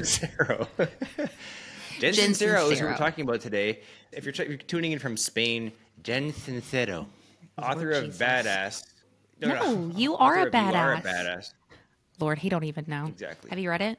[0.00, 0.68] Sincero.
[1.98, 3.80] Jen, Jen Sincero is who we're talking about today.
[4.12, 5.72] If you're, t- if you're tuning in from Spain,
[6.02, 7.06] Jen Sincero,
[7.58, 8.20] oh, author of Jesus.
[8.20, 8.84] Badass.
[9.40, 11.04] No, you are a author of You Are a Badass.
[11.04, 11.52] Badass.
[12.20, 13.06] Lord, he don't even know.
[13.06, 13.50] Exactly.
[13.50, 13.98] Have you read it?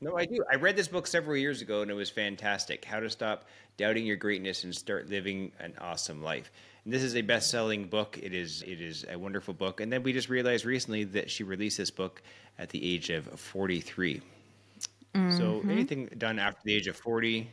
[0.00, 0.44] No, I do.
[0.50, 2.84] I read this book several years ago and it was fantastic.
[2.84, 6.52] How to Stop Doubting Your Greatness and Start Living an Awesome Life.
[6.84, 8.18] And this is a best-selling book.
[8.22, 9.80] It is it is a wonderful book.
[9.80, 12.22] And then we just realized recently that she released this book
[12.58, 14.20] at the age of 43.
[15.14, 15.70] So mm-hmm.
[15.70, 17.50] anything done after the age of 40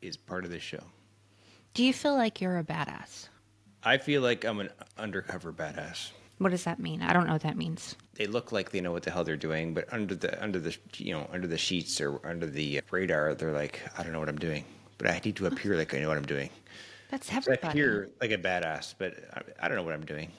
[0.00, 0.82] is part of this show.
[1.74, 3.28] Do you feel like you're a badass?
[3.82, 6.10] I feel like I'm an undercover badass.
[6.38, 7.02] What does that mean?
[7.02, 7.96] I don't know what that means.
[8.14, 10.76] They look like they know what the hell they're doing, but under the under the
[10.96, 14.28] you know under the sheets or under the radar, they're like, I don't know what
[14.28, 14.64] I'm doing,
[14.98, 16.50] but I need to appear like I know what I'm doing.
[17.10, 20.30] That's So I appear like a badass, but I, I don't know what I'm doing.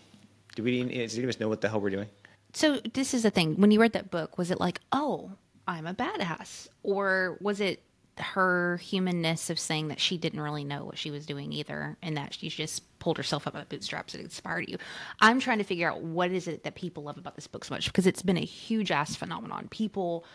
[0.56, 0.84] Do we?
[0.84, 2.10] Does any of us know what the hell we're doing?
[2.54, 3.56] So this is the thing.
[3.56, 5.32] When you read that book, was it like, oh,
[5.68, 7.84] I'm a badass, or was it
[8.18, 12.18] her humanness of saying that she didn't really know what she was doing either, and
[12.18, 14.78] that she just pulled herself up by the bootstraps and inspired you?
[15.20, 17.76] I'm trying to figure out what is it that people love about this book so
[17.76, 19.68] much because it's been a huge ass phenomenon.
[19.70, 20.26] People,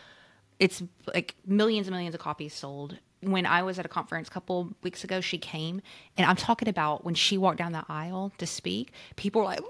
[0.61, 0.83] it's
[1.15, 2.99] like millions and millions of copies sold.
[3.23, 5.81] When I was at a conference a couple weeks ago, she came,
[6.17, 8.93] and I'm talking about when she walked down the aisle to speak.
[9.17, 9.61] People were like?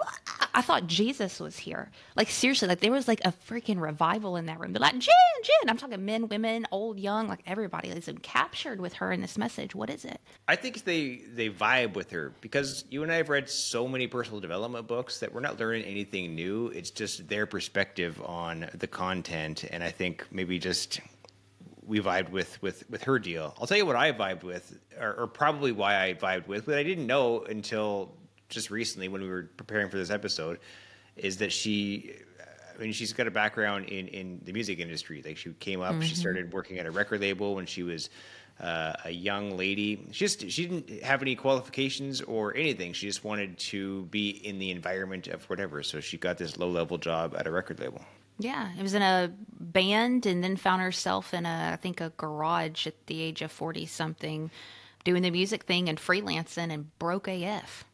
[0.55, 4.47] "I thought Jesus was here." Like seriously, like there was like a freaking revival in
[4.47, 4.73] that room.
[4.73, 8.95] They're like, "Jen, Jen." I'm talking men, women, old, young, like everybody is captured with
[8.95, 9.75] her in this message.
[9.75, 10.21] What is it?
[10.49, 14.07] I think they they vibe with her because you and I have read so many
[14.07, 16.69] personal development books that we're not learning anything new.
[16.69, 21.01] It's just their perspective on the content, and I think maybe just
[21.87, 23.55] we vibed with with with her deal.
[23.61, 26.79] I'll tell you what I vibed with, or, or probably why I vibed with, but
[26.79, 28.15] I didn't know until
[28.49, 30.59] just recently when we were preparing for this episode,
[31.17, 32.15] is that she.
[32.75, 35.23] I mean, she's got a background in, in the music industry.
[35.25, 38.09] Like she came up, she started working at a record label when she was
[38.61, 40.07] uh, a young lady.
[40.11, 42.93] She just she didn't have any qualifications or anything.
[42.93, 45.83] She just wanted to be in the environment of whatever.
[45.83, 48.03] So she got this low level job at a record label.
[48.43, 52.11] Yeah, it was in a band, and then found herself in a, I think, a
[52.17, 54.51] garage at the age of forty something,
[55.05, 57.85] doing the music thing and freelancing, and broke AF.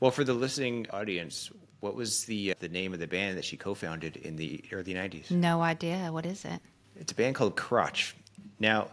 [0.00, 1.50] Well, for the listening audience,
[1.80, 4.94] what was the uh, the name of the band that she co-founded in the early
[4.94, 5.30] '90s?
[5.30, 6.60] No idea what is it.
[6.96, 8.14] It's a band called Crotch.
[8.60, 8.88] Now,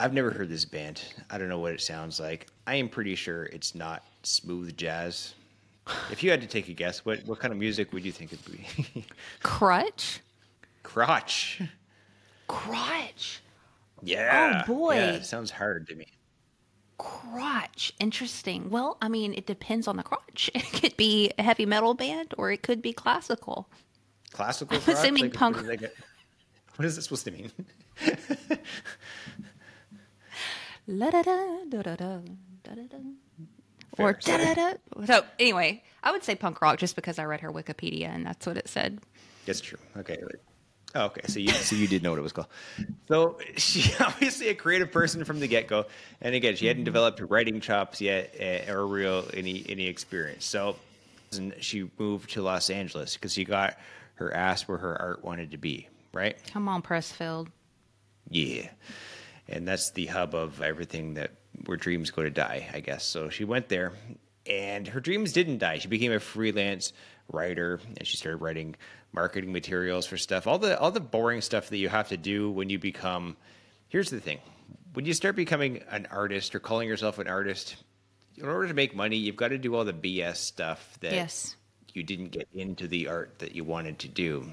[0.00, 1.02] I've never heard this band.
[1.30, 2.46] I don't know what it sounds like.
[2.66, 5.34] I am pretty sure it's not smooth jazz.
[6.10, 8.32] If you had to take a guess, what what kind of music would you think
[8.32, 9.06] it'd be?
[9.42, 10.20] Crutch.
[10.82, 11.62] Crotch.
[12.48, 13.40] Crotch.
[14.02, 14.64] Yeah.
[14.64, 14.94] Oh boy.
[14.94, 16.06] Yeah, it sounds hard to me.
[16.98, 17.92] Crotch.
[17.98, 18.70] Interesting.
[18.70, 20.50] Well, I mean, it depends on the crotch.
[20.54, 23.68] It could be a heavy metal band or it could be classical.
[24.32, 24.96] Classical crotch?
[24.96, 25.56] Assuming like, punk.
[25.66, 25.92] What,
[26.76, 27.52] what is this supposed to mean?
[30.86, 32.20] La da da da da da
[32.64, 32.98] da da.
[33.96, 35.04] Fair, or da da da.
[35.04, 38.46] So anyway, I would say punk rock just because I read her Wikipedia and that's
[38.46, 39.00] what it said.
[39.44, 39.78] That's true.
[39.98, 40.18] Okay.
[40.94, 41.22] Oh, okay.
[41.26, 42.48] So you so you did know what it was called.
[43.08, 45.86] So she obviously a creative person from the get go,
[46.20, 50.44] and again, she hadn't developed writing chops yet eh, or real any any experience.
[50.44, 50.76] So
[51.32, 53.78] and she moved to Los Angeles because she got
[54.14, 55.88] her ass where her art wanted to be.
[56.12, 56.36] Right.
[56.52, 57.48] Come on, Pressfield.
[58.28, 58.68] Yeah.
[59.48, 61.32] And that's the hub of everything that
[61.66, 63.04] where dreams go to die, I guess.
[63.04, 63.92] So she went there
[64.46, 65.78] and her dreams didn't die.
[65.78, 66.92] She became a freelance
[67.28, 68.74] writer and she started writing
[69.12, 70.46] marketing materials for stuff.
[70.46, 73.36] All the all the boring stuff that you have to do when you become
[73.88, 74.38] Here's the thing.
[74.94, 77.76] When you start becoming an artist or calling yourself an artist,
[78.38, 81.56] in order to make money, you've got to do all the BS stuff that Yes.
[81.92, 84.48] you didn't get into the art that you wanted to do.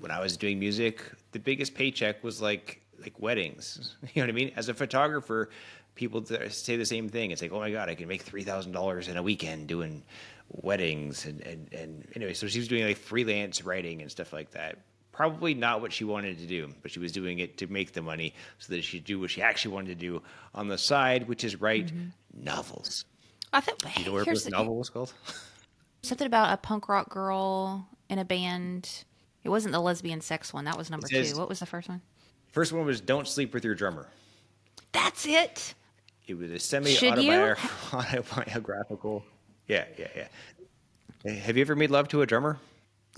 [0.00, 3.94] When I was doing music, the biggest paycheck was like like weddings.
[4.14, 4.52] You know what I mean?
[4.56, 5.50] As a photographer,
[5.94, 7.30] people say the same thing.
[7.30, 10.02] It's like, oh my god, I can make three thousand dollars in a weekend doing
[10.48, 12.34] weddings and, and and anyway.
[12.34, 14.78] So she was doing like freelance writing and stuff like that.
[15.12, 18.02] Probably not what she wanted to do, but she was doing it to make the
[18.02, 20.22] money so that she'd do what she actually wanted to do
[20.54, 22.08] on the side, which is write mm-hmm.
[22.44, 23.06] novels.
[23.52, 25.14] I think You know what novel was called?
[26.02, 29.04] something about a punk rock girl in a band.
[29.44, 30.64] It wasn't the lesbian sex one.
[30.64, 31.38] That was number says- two.
[31.38, 32.02] What was the first one?
[32.52, 34.08] First one was "Don't Sleep with Your Drummer."
[34.92, 35.74] That's it.
[36.26, 37.54] It was a semi Should you?
[37.92, 39.24] autobiographical.
[39.66, 41.32] Yeah, yeah, yeah.
[41.32, 42.58] Have you ever made love to a drummer?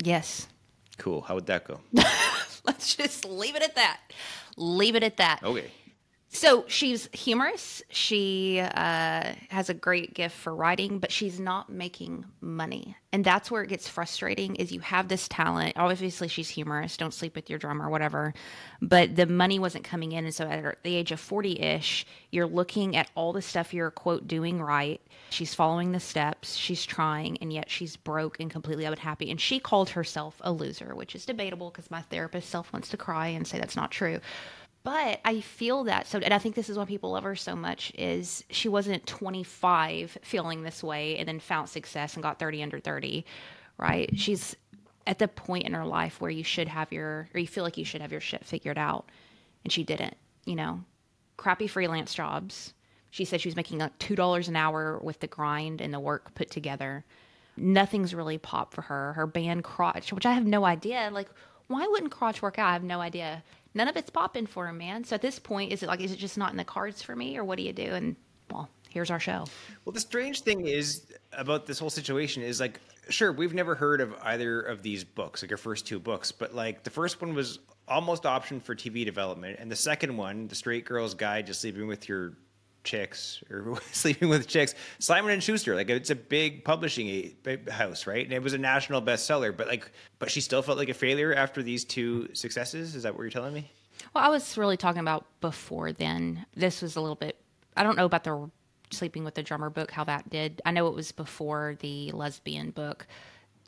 [0.03, 0.49] Yes.
[0.97, 1.21] Cool.
[1.23, 1.81] How would that go?
[2.65, 4.01] Let's just leave it at that.
[4.57, 5.43] Leave it at that.
[5.43, 5.71] Okay.
[6.39, 7.83] So she's humorous.
[7.89, 13.51] She uh, has a great gift for writing, but she's not making money, and that's
[13.51, 14.55] where it gets frustrating.
[14.55, 15.73] Is you have this talent.
[15.77, 16.97] Obviously, she's humorous.
[16.97, 18.35] Don't sleep with your drummer, whatever.
[18.81, 22.95] But the money wasn't coming in, and so at the age of forty-ish, you're looking
[22.95, 25.01] at all the stuff you're quote doing right.
[25.31, 26.55] She's following the steps.
[26.55, 29.29] She's trying, and yet she's broke and completely unhappy.
[29.33, 32.97] And she called herself a loser, which is debatable because my therapist self wants to
[32.97, 34.21] cry and say that's not true
[34.89, 37.55] but I feel that so, and I think this is why people love her so
[37.55, 37.93] much.
[37.99, 42.81] Is she wasn't 25 feeling this way and then found success and got 30 under
[42.81, 43.27] 30,
[43.77, 44.09] right?
[44.19, 44.57] She's
[45.07, 47.77] at the point in her life where you should have your, or you feel like
[47.77, 49.11] you should have your shit figured out,
[49.63, 50.17] and she didn't.
[50.47, 50.81] You know,
[51.37, 52.73] crappy freelance jobs.
[53.11, 56.01] She said she was making like two dollars an hour with the grind and the
[56.01, 57.05] work put together.
[57.59, 59.13] Nothing's really popped for her.
[59.13, 61.11] Her band Crotch, which I have no idea.
[61.13, 61.29] Like,
[61.69, 62.69] why wouldn't Crotch work out?
[62.69, 63.43] I have no idea
[63.75, 65.05] none of it's popping for him, man.
[65.05, 67.17] So at this point, is it like, is it just not in the cards for
[67.17, 67.85] me, or what do you do?
[67.95, 68.17] And
[68.51, 69.45] well, here's our show.
[69.85, 74.01] Well, the strange thing is about this whole situation is like, sure, we've never heard
[74.01, 77.35] of either of these books, like your first two books, but like the first one
[77.35, 81.55] was almost optioned for TV development, and the second one, The Straight Girl's Guide to
[81.55, 82.35] Sleeping with Your
[82.89, 84.75] chicks or sleeping with chicks.
[84.99, 87.37] Simon and schuster like it's a big publishing
[87.71, 88.25] house right?
[88.25, 91.35] And it was a national bestseller but like but she still felt like a failure
[91.35, 92.95] after these two successes?
[92.95, 93.71] Is that what you're telling me?
[94.15, 96.47] Well i was really talking about before then.
[96.57, 97.37] This was a little bit
[97.77, 98.51] i don't know about the
[98.91, 100.63] sleeping with the drummer book how that did.
[100.65, 103.07] I know it was before the lesbian book.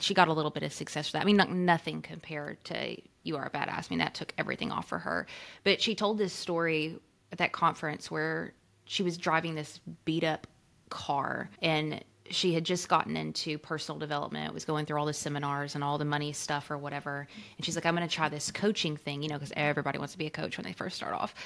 [0.01, 1.23] She got a little bit of success for that.
[1.23, 3.85] I mean like nothing compared to you are a badass.
[3.85, 5.27] I mean that took everything off for her.
[5.63, 6.99] But she told this story
[7.33, 8.55] at that conference where
[8.91, 10.49] she was driving this beat up
[10.89, 15.77] car and she had just gotten into personal development was going through all the seminars
[15.77, 17.29] and all the money stuff or whatever.
[17.57, 20.15] And she's like i'm going to try this coaching thing you know because everybody wants
[20.15, 21.37] to be a coach when they first start off.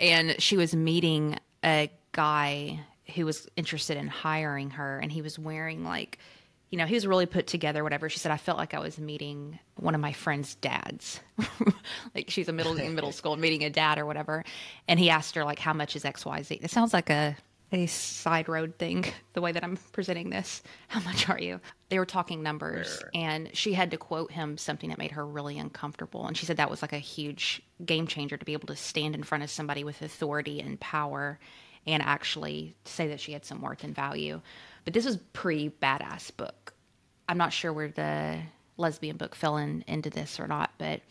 [0.00, 2.80] And she was meeting a guy
[3.14, 6.18] who was interested in hiring her and he was wearing like
[6.70, 8.08] you know, he was really put together, whatever.
[8.08, 11.20] She said, I felt like I was meeting one of my friend's dads.
[12.14, 14.44] like she's a middle in middle school meeting a dad or whatever.
[14.86, 16.62] And he asked her, like, how much is XYZ?
[16.62, 17.36] It sounds like a
[17.70, 19.04] a side road thing,
[19.34, 20.62] the way that I'm presenting this.
[20.88, 21.60] How much are you?
[21.90, 25.58] They were talking numbers and she had to quote him something that made her really
[25.58, 26.26] uncomfortable.
[26.26, 29.14] And she said that was like a huge game changer to be able to stand
[29.14, 31.38] in front of somebody with authority and power
[31.86, 34.40] and actually say that she had some worth and value.
[34.88, 36.72] But this was pre badass book.
[37.28, 38.38] I'm not sure where the
[38.78, 41.02] lesbian book fell in, into this or not, but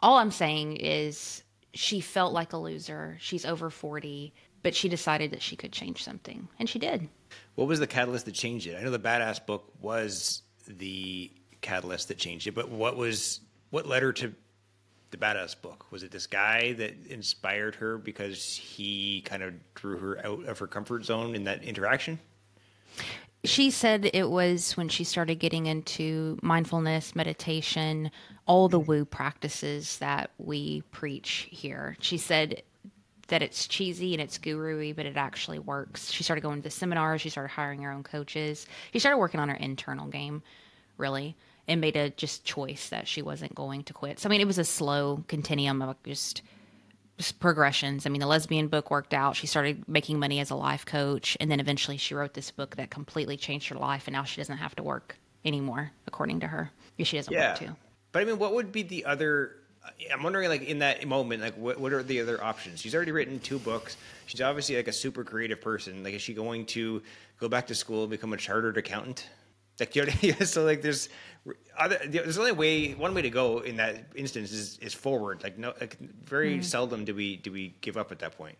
[0.00, 3.18] all I'm saying is she felt like a loser.
[3.20, 4.34] She's over 40,
[4.64, 7.08] but she decided that she could change something, and she did.
[7.54, 8.76] What was the catalyst that changed it?
[8.76, 11.30] I know the badass book was the
[11.60, 14.34] catalyst that changed it, but what was what led her to
[15.12, 15.86] the badass book?
[15.92, 20.58] Was it this guy that inspired her because he kind of drew her out of
[20.58, 22.18] her comfort zone in that interaction?
[23.44, 28.10] She said it was when she started getting into mindfulness, meditation,
[28.46, 31.96] all the woo practices that we preach here.
[32.00, 32.62] She said
[33.28, 36.10] that it's cheesy and it's guru but it actually works.
[36.10, 38.66] She started going to seminars, she started hiring her own coaches.
[38.92, 40.42] She started working on her internal game,
[40.98, 41.34] really,
[41.66, 44.18] and made a just choice that she wasn't going to quit.
[44.18, 46.42] So I mean, it was a slow continuum of just
[47.32, 48.06] progressions.
[48.06, 49.36] I mean, the lesbian book worked out.
[49.36, 52.76] She started making money as a life coach, and then eventually she wrote this book
[52.76, 56.46] that completely changed her life, and now she doesn't have to work anymore, according to
[56.46, 56.70] her.
[56.98, 57.48] If she doesn't yeah.
[57.48, 57.76] want to.
[58.12, 59.56] But I mean, what would be the other?
[59.84, 62.80] Uh, I'm wondering, like in that moment, like what what are the other options?
[62.80, 63.96] She's already written two books.
[64.26, 66.04] She's obviously like a super creative person.
[66.04, 67.02] Like, is she going to
[67.38, 69.28] go back to school and become a chartered accountant?
[69.80, 71.08] Like, know, so like there's
[71.76, 75.42] other, there's only way one way to go in that instance is, is forward.
[75.42, 76.64] Like no, like very mm.
[76.64, 78.58] seldom do we do we give up at that point.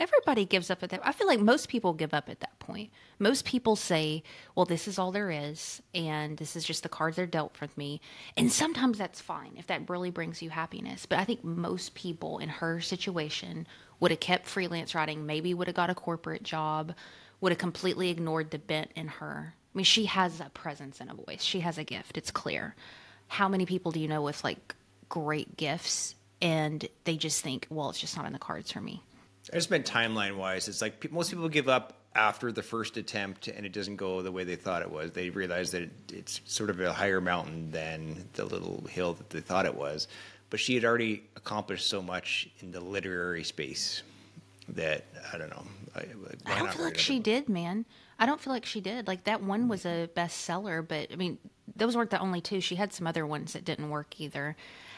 [0.00, 1.00] Everybody gives up at that.
[1.02, 2.90] I feel like most people give up at that point.
[3.18, 4.22] Most people say,
[4.54, 7.76] "Well, this is all there is, and this is just the cards they're dealt with
[7.76, 8.00] me."
[8.36, 11.04] And sometimes that's fine if that really brings you happiness.
[11.04, 13.66] But I think most people in her situation
[14.00, 15.26] would have kept freelance writing.
[15.26, 16.94] Maybe would have got a corporate job.
[17.40, 21.14] Would have completely ignored the bent in her mean, she has a presence and a
[21.14, 21.42] voice.
[21.42, 22.18] She has a gift.
[22.18, 22.74] It's clear.
[23.28, 24.74] How many people do you know with like
[25.08, 29.02] great gifts and they just think, well, it's just not in the cards for me?
[29.52, 30.68] I just meant timeline wise.
[30.68, 34.32] It's like most people give up after the first attempt and it doesn't go the
[34.32, 35.12] way they thought it was.
[35.12, 39.40] They realize that it's sort of a higher mountain than the little hill that they
[39.40, 40.08] thought it was.
[40.50, 44.02] But she had already accomplished so much in the literary space
[44.70, 45.64] that I don't know.
[45.94, 46.00] I,
[46.46, 47.84] I don't feel like she did, man.
[48.18, 49.06] I don't feel like she did.
[49.06, 51.38] Like that one was a bestseller, but I mean,
[51.76, 52.60] those weren't the only two.
[52.60, 54.56] She had some other ones that didn't work either.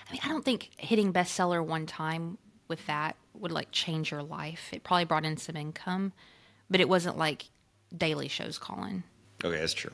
[0.09, 4.23] I mean, I don't think hitting bestseller one time with that would like change your
[4.23, 4.71] life.
[4.73, 6.13] It probably brought in some income,
[6.71, 7.47] but it wasn't like
[7.97, 9.03] daily shows calling.
[9.45, 9.93] Okay, that's true.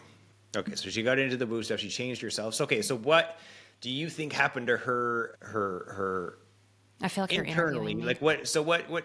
[0.56, 1.80] Okay, so she got into the booze stuff.
[1.80, 2.54] She changed herself.
[2.54, 3.38] So, okay, so what
[3.80, 5.36] do you think happened to her?
[5.40, 6.38] Her her
[7.02, 8.48] I feel like you're internally, like what?
[8.48, 8.88] So what?
[8.88, 9.04] What?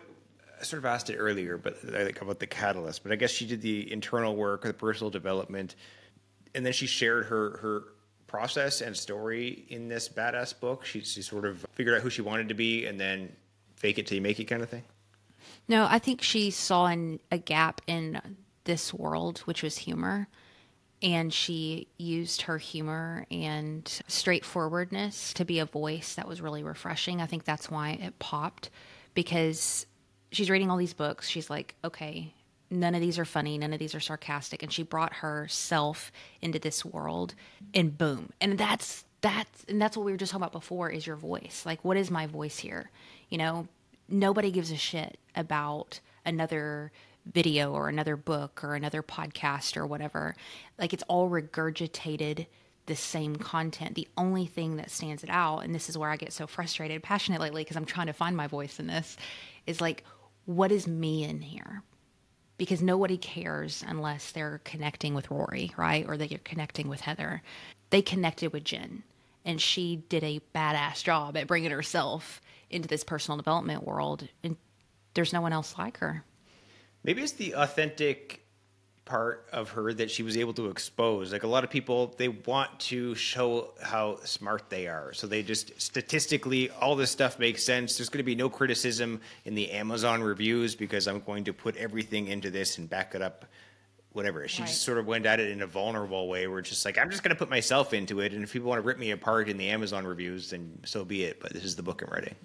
[0.62, 3.02] I sort of asked it earlier, but think about the catalyst.
[3.02, 5.76] But I guess she did the internal work, the personal development,
[6.54, 7.84] and then she shared her her
[8.28, 10.86] process and story in this badass book.
[10.86, 13.36] She she sort of figured out who she wanted to be, and then
[13.76, 14.84] fake it till you make it, kind of thing.
[15.68, 18.22] No, I think she saw an, a gap in
[18.66, 20.28] this world, which was humor.
[21.04, 27.22] And she used her humor and straightforwardness to be a voice that was really refreshing.
[27.22, 28.70] I think that's why it popped
[29.16, 29.88] because
[30.32, 31.28] she's reading all these books.
[31.28, 32.34] She's like, okay,
[32.70, 34.64] none of these are funny, none of these are sarcastic.
[34.64, 36.12] And she brought herself
[36.42, 37.36] into this world
[37.74, 38.32] and boom.
[38.40, 41.64] And that's that's and that's what we were just talking about before is your voice.
[41.66, 42.90] Like what is my voice here?
[43.30, 43.68] You know,
[44.08, 46.92] nobody gives a shit about another
[47.32, 50.36] video or another book or another podcast or whatever.
[50.80, 52.48] Like it's all regurgitated
[52.88, 53.96] the same content.
[53.96, 57.04] The only thing that stands it out, and this is where I get so frustrated,
[57.04, 59.18] passionate lately because I'm trying to find my voice in this,
[59.68, 60.04] is like,
[60.46, 61.84] what is me in here?
[62.58, 66.06] Because nobody cares unless they're connecting with Rory, right?
[66.08, 67.42] Or they're connecting with Heather.
[67.90, 69.04] They connected with Jen,
[69.44, 74.28] and she did a badass job at bringing herself into this personal development world.
[74.44, 74.56] And
[75.14, 76.24] there's no one else like her.
[77.04, 78.46] Maybe it's the authentic
[79.06, 81.34] part of her that she was able to expose.
[81.34, 85.12] Like a lot of people, they want to show how smart they are.
[85.14, 87.98] So they just statistically, all this stuff makes sense.
[87.98, 91.76] There's going to be no criticism in the Amazon reviews because I'm going to put
[91.78, 93.46] everything into this and back it up.
[94.14, 94.46] Whatever.
[94.50, 94.68] She Right.
[94.68, 97.10] just sort of went at it in a vulnerable way where it's just like, I'm
[97.10, 98.34] just going to put myself into it.
[98.34, 101.24] And if people want to rip me apart in the Amazon reviews, then so be
[101.24, 101.40] it.
[101.40, 102.36] But this is the book I'm writing.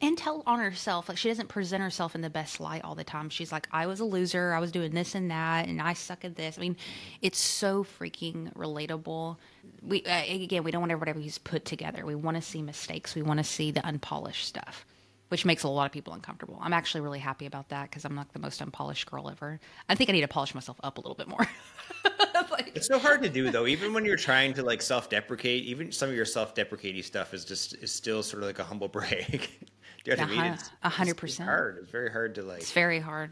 [0.00, 3.04] And tell on herself like she doesn't present herself in the best light all the
[3.04, 3.28] time.
[3.28, 4.52] She's like i was a loser.
[4.52, 6.58] I was doing this and that and i suck at this.
[6.58, 6.76] I mean
[7.22, 9.36] it's so freaking relatable.
[9.82, 12.04] We uh, again we don't want everybody to be put together.
[12.04, 13.14] We want to see mistakes.
[13.14, 14.84] We want to see the unpolished stuff
[15.28, 16.56] which makes a lot of people uncomfortable.
[16.62, 19.58] I'm actually really happy about that because i'm like the most unpolished girl ever.
[19.88, 21.46] I think i need to polish myself up a little bit more.
[22.50, 23.66] Like- It's so hard to do though.
[23.66, 27.74] Even when you're trying to like self-deprecate, even some of your self-deprecating stuff is just
[27.82, 29.48] is still sort of like a humble brag.
[30.06, 30.52] You know what I mean?
[30.54, 31.48] It's, A hundred it's- It's percent.
[31.48, 31.78] hard.
[31.82, 32.60] It's very hard to like.
[32.60, 33.30] It's very hard.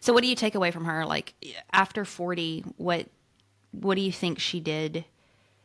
[0.00, 1.04] So, what do you take away from her?
[1.04, 1.34] Like
[1.72, 3.06] after forty, what
[3.72, 5.04] what do you think she did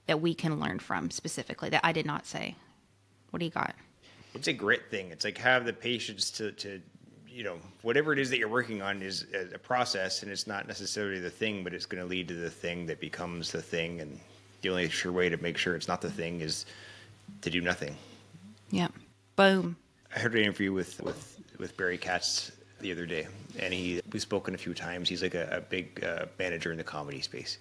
[0.07, 2.55] that we can learn from specifically that I did not say?
[3.29, 3.75] What do you got?
[4.33, 5.11] It's a grit thing.
[5.11, 6.81] It's like have the patience to to
[7.27, 10.47] you know whatever it is that you're working on is a a process, and it's
[10.47, 13.61] not necessarily the thing, but it's going to lead to the thing that becomes the
[13.61, 14.01] thing.
[14.01, 14.19] And
[14.63, 16.65] the only sure way to make sure it's not the thing is
[17.41, 17.95] to do nothing.
[18.71, 18.87] Yeah.
[19.35, 19.77] Boom.
[20.17, 23.27] I heard an interview with with with Barry Katz the other day,
[23.59, 25.07] and he we've spoken a few times.
[25.07, 27.59] He's like a, a big uh, manager in the comedy space,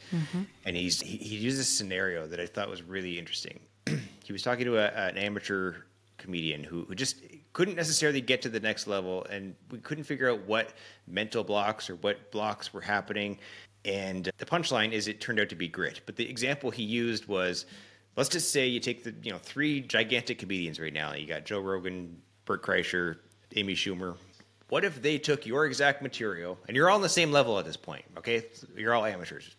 [0.64, 3.60] and he's he, he used a scenario that I thought was really interesting.
[4.24, 5.74] he was talking to a, an amateur
[6.16, 7.16] comedian who, who just
[7.52, 10.72] couldn't necessarily get to the next level, and we couldn't figure out what
[11.06, 13.36] mental blocks or what blocks were happening.
[13.84, 16.00] And the punchline is it turned out to be grit.
[16.06, 17.66] But the example he used was
[18.16, 21.12] let's just say you take the you know three gigantic comedians right now.
[21.12, 23.16] You got Joe Rogan, Bert Kreischer,
[23.54, 24.16] Amy Schumer.
[24.68, 27.64] What if they took your exact material and you're all on the same level at
[27.64, 28.04] this point?
[28.16, 28.44] Okay,
[28.76, 29.54] you're all amateurs.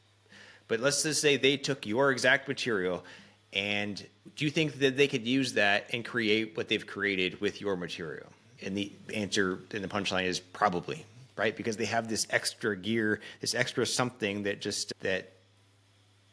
[0.67, 3.05] But let's just say they took your exact material,
[3.53, 7.61] and do you think that they could use that and create what they've created with
[7.61, 8.27] your material?
[8.61, 11.05] And the answer in the punchline is probably
[11.37, 15.31] right because they have this extra gear, this extra something that just that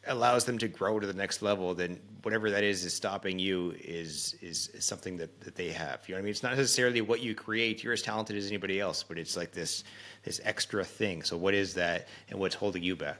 [0.07, 3.73] allows them to grow to the next level, then whatever that is is stopping you
[3.79, 6.01] is is, is something that, that they have.
[6.07, 6.31] You know what I mean?
[6.31, 7.83] It's not necessarily what you create.
[7.83, 9.83] You're as talented as anybody else, but it's like this
[10.23, 11.23] this extra thing.
[11.23, 13.19] So what is that and what's holding you back?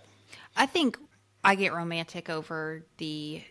[0.56, 0.98] I think
[1.44, 3.44] I get romantic over the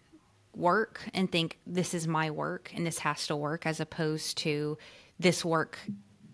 [0.56, 4.78] work and think this is my work and this has to work as opposed to
[5.18, 5.78] this work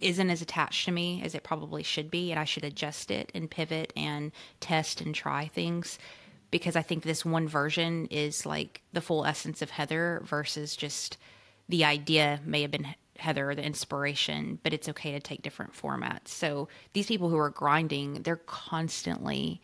[0.00, 3.30] isn't as attached to me as it probably should be and I should adjust it
[3.34, 5.98] and pivot and test and try things
[6.50, 11.16] because I think this one version is like the full essence of Heather versus just
[11.68, 16.28] the idea may have been Heather, the inspiration, but it's okay to take different formats.
[16.28, 19.60] So these people who are grinding, they're constantly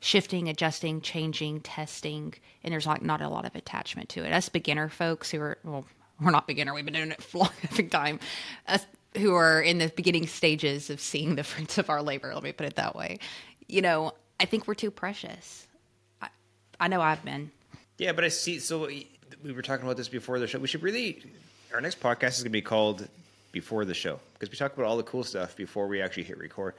[0.00, 4.32] shifting, adjusting, changing, testing, and there's like not a lot of attachment to it.
[4.32, 5.84] Us beginner folks who are well,
[6.20, 8.20] we're not beginner, we've been doing it for a long time.
[8.66, 8.84] Us
[9.16, 12.52] who are in the beginning stages of seeing the fruits of our labor, let me
[12.52, 13.20] put it that way.
[13.68, 15.67] You know, I think we're too precious.
[16.80, 17.50] I, know I've been.
[17.98, 18.58] Yeah, but I see.
[18.58, 20.58] So we were talking about this before the show.
[20.58, 21.22] We should really.
[21.72, 23.06] Our next podcast is going to be called
[23.52, 26.38] before the show because we talk about all the cool stuff before we actually hit
[26.38, 26.74] record.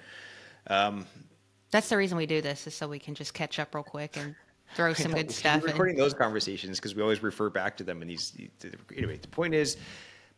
[0.67, 1.05] Um,
[1.71, 4.17] that's the reason we do this is so we can just catch up real quick
[4.17, 4.35] and
[4.75, 5.61] throw some good stuff.
[5.61, 5.73] We're in.
[5.73, 8.01] recording those conversations because we always refer back to them.
[8.01, 8.33] And these,
[8.95, 9.77] anyway, the point is,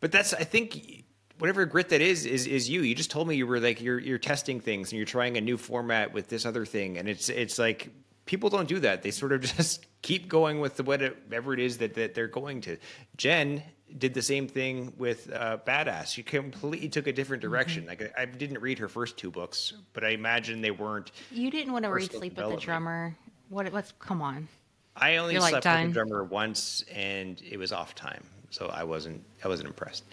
[0.00, 1.04] but that's I think
[1.38, 2.82] whatever grit that is is is you.
[2.82, 5.40] You just told me you were like you're you're testing things and you're trying a
[5.40, 7.90] new format with this other thing, and it's it's like
[8.26, 9.02] people don't do that.
[9.02, 12.60] They sort of just keep going with the whatever it is that that they're going
[12.62, 12.76] to.
[13.16, 13.62] Jen
[13.98, 16.06] did the same thing with uh, Badass.
[16.14, 17.86] She completely took a different direction.
[17.86, 21.12] Like I, I didn't read her first two books, but I imagine they weren't.
[21.30, 22.56] You didn't want to read Sleep with the.
[22.56, 23.16] Drummer.
[23.48, 23.70] What?
[23.72, 23.92] What's?
[23.98, 24.48] Come on.
[24.96, 25.86] I only You're slept done.
[25.86, 30.04] with the drummer once, and it was off time, so I wasn't I wasn't impressed.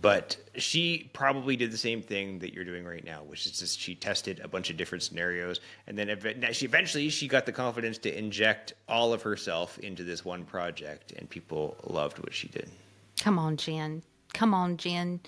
[0.00, 3.78] But she probably did the same thing that you're doing right now, which is just
[3.78, 7.52] she tested a bunch of different scenarios, and then ev- she eventually she got the
[7.52, 12.48] confidence to inject all of herself into this one project, and people loved what she
[12.48, 12.68] did.
[13.20, 14.02] Come on, Jen.
[14.34, 15.20] Come on, Jen.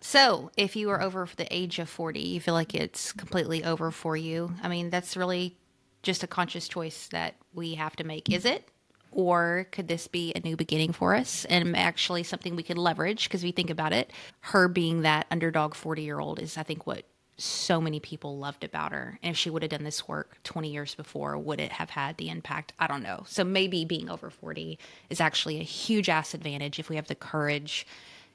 [0.00, 3.90] So, if you are over the age of 40, you feel like it's completely over
[3.90, 4.54] for you.
[4.62, 5.56] I mean, that's really
[6.02, 8.30] just a conscious choice that we have to make.
[8.30, 8.68] Is it?
[9.12, 13.24] Or could this be a new beginning for us and actually something we could leverage?
[13.24, 16.86] Because we think about it, her being that underdog 40 year old is, I think,
[16.86, 17.04] what
[17.40, 19.18] so many people loved about her.
[19.22, 22.16] And if she would have done this work 20 years before, would it have had
[22.16, 22.72] the impact?
[22.78, 23.24] I don't know.
[23.26, 27.14] So maybe being over 40 is actually a huge ass advantage if we have the
[27.14, 27.86] courage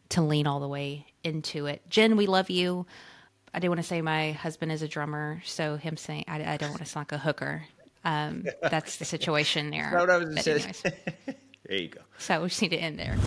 [0.09, 1.81] to lean all the way into it.
[1.89, 2.85] Jen, we love you.
[3.53, 6.57] I do want to say my husband is a drummer, so him saying I, I
[6.57, 7.63] don't want to sound like a hooker.
[8.05, 9.91] Um, that's the situation there.
[9.91, 10.57] Not what I was But saying.
[10.59, 10.83] anyways,
[11.67, 12.01] There you go.
[12.19, 13.17] so we just need to end there.